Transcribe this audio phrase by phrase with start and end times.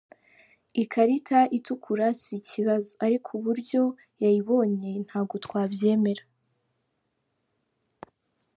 [0.83, 3.81] Ikarita itukura si ikibazo ariko uburyo
[4.23, 6.23] yayibonye ntabwo twabyemera.